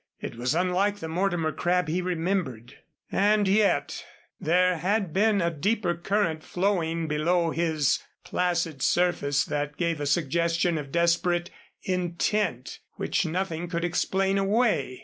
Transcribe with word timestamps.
It 0.19 0.35
was 0.35 0.55
unlike 0.55 0.95
the 0.97 1.07
Mortimer 1.07 1.51
Crabb 1.51 1.87
he 1.87 2.01
remembered. 2.01 2.73
And 3.11 3.47
yet 3.47 4.03
there 4.39 4.77
had 4.77 5.13
been 5.13 5.43
a 5.43 5.51
deeper 5.51 5.93
current 5.93 6.41
flowing 6.43 7.07
below 7.07 7.51
his 7.51 7.99
placid 8.23 8.81
surface 8.81 9.45
that 9.45 9.77
gave 9.77 10.01
a 10.01 10.07
suggestion 10.07 10.79
of 10.79 10.91
desperate 10.91 11.51
intent 11.83 12.79
which 12.93 13.27
nothing 13.27 13.67
could 13.69 13.85
explain 13.85 14.39
away. 14.39 14.99